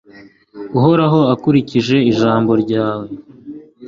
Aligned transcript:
Uhoraho 0.77 1.19
ukurikije 1.33 1.97
ijambo 2.11 2.51
ryawe 2.63 3.07